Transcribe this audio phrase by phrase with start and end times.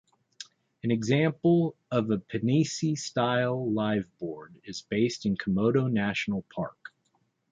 [0.81, 6.91] An example of a pinisi style liveaboard is based in Komodo National Park.